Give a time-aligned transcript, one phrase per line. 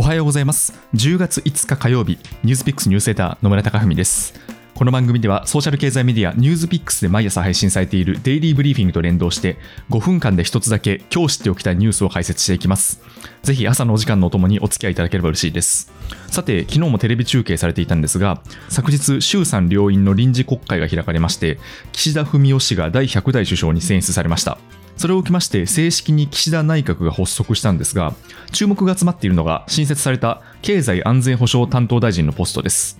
[0.00, 0.72] おはようございます。
[0.94, 4.59] 10月5日火曜日ニュースピックスニュースレター野村貴文です。
[4.80, 9.58] この番組ではソーシャル経済メディアニュースピックスで毎朝配信されているデイリーブリーフィングと連動して
[9.90, 13.02] 5分間で一つだけ今日知っておきたいニュースを解説していきます。
[13.42, 15.92] ぜひ朝のお時間のおともにお付き合いいただければ嬉しいです。
[16.28, 18.40] さて昨日もテレビ中継されていたんですが
[18.70, 21.58] 昨日衆参両院の臨時国会が開かれまして
[21.92, 24.56] 岸田文雄氏が第100代首相に選出されました。
[24.96, 28.14] それを受けまして正式に岸田内閣が発足したんですが
[28.50, 32.99] 注目が集まっているのが新設された経済安全保障担当大臣のポストです。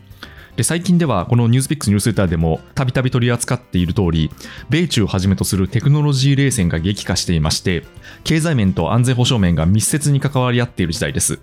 [0.62, 4.30] 最近ではこのニュースピックスニュースレターでもたびたび取り扱っている通り
[4.68, 7.84] 米中をはじめとするテクノロジー冷戦が激化していまして
[8.24, 11.38] 経済面と安全保障面が密接に関わり合っている時代です。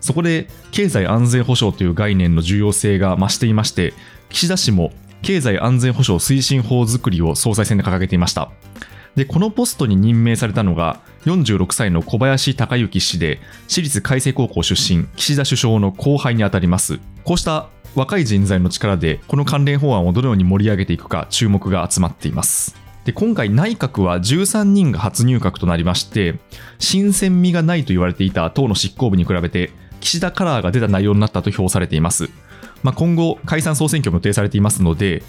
[0.00, 3.94] そこで経済安全保障という概念の重要性が増していまして
[4.28, 4.92] 岸田氏も
[5.22, 8.50] 経済安全保障推進法づくりを総裁選で掲げていました。
[9.16, 16.98] でこのポストに任命されたのが46歳の小林孝之氏で私立海星高校出身岸田首相の後輩にあたります。
[17.24, 22.76] こうした若い人材の力でこの関連法案をどのように盛り上げていくか注目が集まっています。
[23.04, 26.38] で今回内閣は13人が初入閣となりまして
[26.78, 32.30] 新鮮味がないと言われていた党の執行部に比べて岸田カラーが出た内容になったと評されています、
[32.82, 35.22] まあ、今後解散総選挙も予定されていますので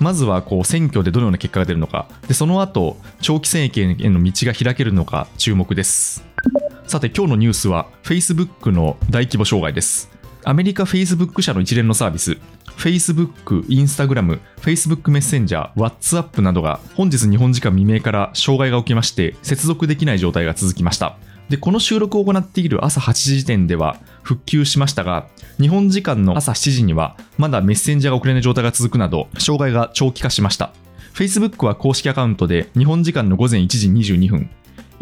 [0.00, 2.08] まずはこう選挙でどのような結果が出るのか。
[2.26, 6.24] でその後長期政権への道が開けるのか注目です。
[6.86, 10.11] さて今日のニュースは Facebook の大規模障害です。
[10.44, 12.36] アメリカ Facebook 社の一連のサービス
[12.76, 21.16] Facebook、Instagram、Facebook メッセンジャー、WhatsApp などが本日日本時間未明から障害が起きまして接続できない状態が続きました。
[21.48, 25.26] でこの収録を行っている朝8時時点では復旧しましたが
[25.60, 30.72] 日本時間の朝7時にはまだメッセンジャーが遅れない状態が続くなど障害が長期化しました。
[31.14, 34.50] Facebook は公式アカウントで日本時間の午前1時22分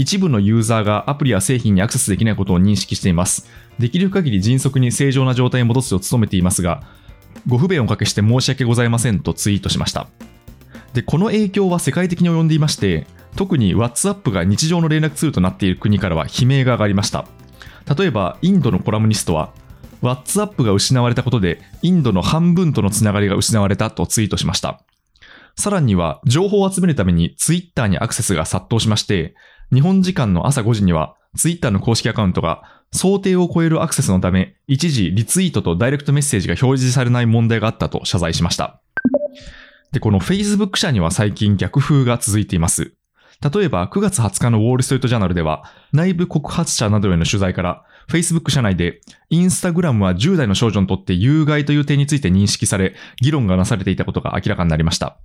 [0.01, 3.47] 一部のユーザーがアプリや製品にアクセスできないことを認識しています。
[3.79, 6.83] できる限り迅速に正常な状態に戻すよう努めていますが
[7.47, 10.09] ご不便をおかけして申し訳ございませんとツイートしました。
[10.95, 13.06] でこの影響は世界的に及んでいまして
[13.37, 17.27] 特に WhatsApp が日常の連絡ツールとなっている国からは悲鳴が上がりました。
[17.94, 19.53] 例えばインドのコラムニストは
[20.00, 24.81] WhatsApp が失われたことでインドの半分とのつながりが失われたとツイートしました。
[25.56, 29.34] さらには情報を集めるために Twitter にアクセスが殺到しまして
[29.72, 38.81] 日本時間の朝5時には Twitter の公式アカウントが想定を超えるアクセスのため一時リツイートとダイレクトメッセージが表示されない問題があったと謝罪しました。
[39.92, 42.94] でこの Facebook 社には最近逆風が続いています。
[43.42, 49.00] 例えば9月20日のウォール・ストリート・ジャーナルでは内部告発者などへの取材から Facebook 社内で
[49.31, 55.16] インスタグラムは10代の少女にとって有害という点について認識され議論がなされていたことが明らかになりました。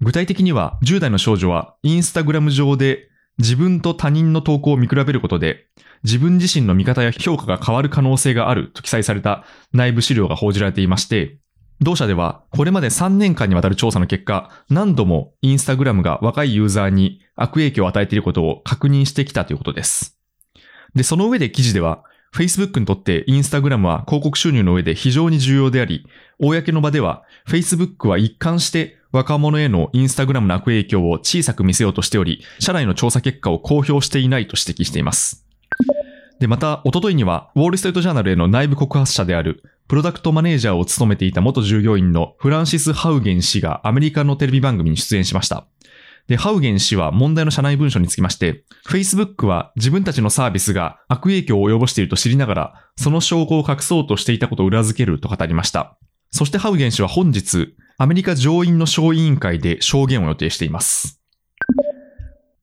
[0.00, 3.08] 具体的には10代の少女はインスタグラム上で
[3.38, 5.66] 自分と他人の投稿を見比べることで
[6.04, 11.38] 自分自身の見方や評価が変わる可能性があると記載された内部資料が報じられていまして、
[11.80, 20.18] 同社ではこれまで3年間にわたる調査の結果、何度もインスタグラムが若いユーザーに悪影響を与えていることを確認してきたということです。
[20.94, 26.06] で、その上で記事では、Facebook にとってインスタグラムは広告収入の上で非常に重要であり、
[26.38, 35.46] 公の場では Facebook は一貫して若者へのインスタグラムの悪影響を小さく見せようとしており、社内の調査結果を公表していないと指摘しています。
[36.40, 45.64] で、また、おとといには、ウォールストリートジャーナルへの内部告発者である、プロダクトマネージャーを務めていた元従業員のフランシス・ハウゲン氏がアメリカのテレビ番組に出演しました。
[46.28, 55.96] で、ハウゲン氏は問題の社内文書につきまして、Facebook は自分たちのサービスが悪影響を及ぼしていると知りながら、その証拠を隠そうとしていたことを裏付けると語りました。
[56.30, 61.20] そしてハウゲン氏は本日、アメリカ上院の小委員会で証言を予定しています。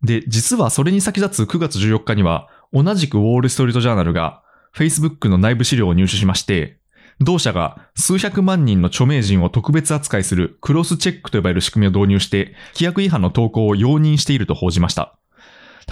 [0.01, 4.43] で、実はそれに先立つ9月14日には、同じくウォールストリートジャーナルが
[4.73, 6.79] Facebook の内部資料を入手しまして、
[7.19, 15.17] 同社が数百万人の著名人を特別扱いするクロスチェックと呼ばれる仕組みを導入して、規約違反の投稿を容認していると報じました。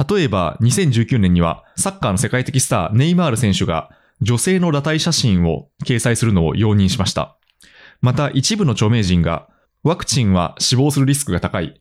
[0.09, 3.89] 例えば、2019年にはサッカーの世界的スターネイマール選手が
[4.21, 7.37] 女性の裸体写真を掲載するのを容認しました。
[8.03, 9.47] また一部の著名人が
[9.81, 11.79] ワクチンは死亡するリスクが高い。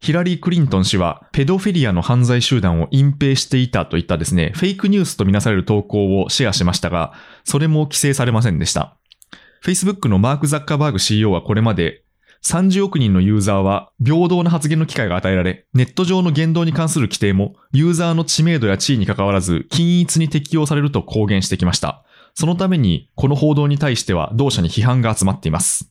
[0.00, 7.12] ヒラリー・クリントン氏はペドフィリアの犯罪集団を隠蔽していたといったですね、フェイクニュースとみなされる投稿をシェアしましたが、
[7.42, 8.96] それも規制されませんでした。
[9.64, 12.04] Facebook のマーク・ザッカーバーグ CEO はこれまで
[12.44, 22.03] 30億人のユーザーは平等な発言の機会が与えられ、ネット上の言動に関する規定もユーザーの知名度や地位に関わらず均一に適用されると公言してきました。
[22.34, 25.90] そのためにこの報道に対しては同社に批判が集まっています。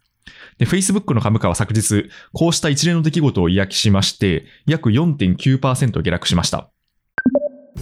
[0.58, 6.70] で、Facebook の株価は昨日、こうした一連の出来事を嫌気しまして、約4.9%下落しました。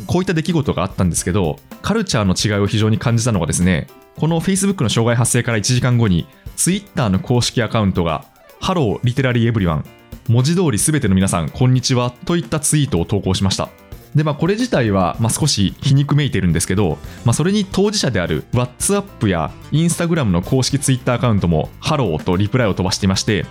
[0.08, 3.88] こういった出来事があったんですけどカルチャーの違いを非常に感じたのがですね
[4.18, 8.26] この Facebook の障害発生から1時間後に Twitter の公式アカウントが
[8.60, 9.86] Hello literally everyone
[10.28, 13.70] 文字通りすべての皆さんこんにちはといったツイートを投稿しました
[14.16, 23.46] でまあこれ自体はまあ少し皮肉めいてるんですけど、まあ、それに当事者である WhatsApp や Instagram の公式 Twitter アカウントもハローとリプライを飛ばしていまして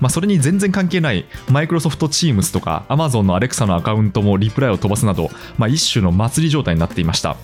[0.00, 7.36] まあ、それに全然関係ないマイクロソフト Teams とか Amazon の Alexa のアカウントもリプライを飛ばすなど、まあ、一種の祭り状態になっていました。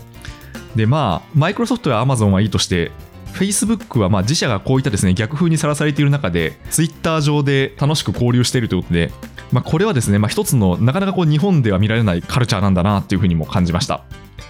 [0.75, 2.93] でまあマイクロソフトや Amazon はいいとして
[3.32, 9.11] Facebook はまあ自社がこういったですね逆風にさらされている中で Twitter 上で楽しく交流しているということで、
[9.52, 14.02] まあ、これはですね、まあ、一つのなかなかこう日本では見られないカルチャーなんだなというふうにも感じました。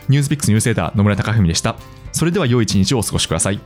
[0.09, 1.77] ニュースピックスニュースエーター野村貴文でした。
[2.13, 3.61] それでは良い一日をお過ごしください。